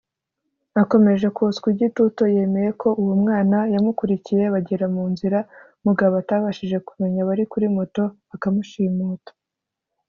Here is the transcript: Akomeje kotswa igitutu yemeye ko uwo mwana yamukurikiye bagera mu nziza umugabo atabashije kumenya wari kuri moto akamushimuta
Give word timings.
Akomeje 0.81 1.27
kotswa 1.37 1.67
igitutu 1.75 2.21
yemeye 2.35 2.69
ko 2.81 2.87
uwo 3.01 3.13
mwana 3.21 3.57
yamukurikiye 3.73 4.43
bagera 4.53 4.85
mu 4.95 5.03
nziza 5.11 5.39
umugabo 5.81 6.13
atabashije 6.23 6.77
kumenya 6.87 7.21
wari 7.27 7.43
kuri 7.51 7.65
moto 7.75 8.03
akamushimuta 8.35 9.31